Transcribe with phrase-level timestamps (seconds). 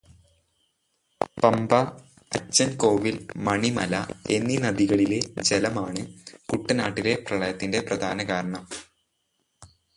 [1.43, 1.71] പമ്പ,
[2.31, 3.93] അച്ചന്കോവില്, മണിമല
[4.29, 6.03] എന്നീ നദികളിലെ ജലമാണ്
[6.49, 8.63] കുട്ടനാട്ടിലെ പ്രളയത്തിന്റെ പ്രധാന കാരണം.